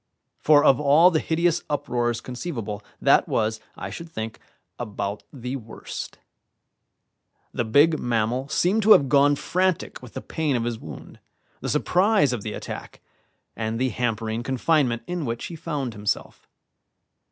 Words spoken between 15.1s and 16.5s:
which he found himself.